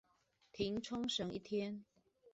[0.51, 1.85] 停沖繩一天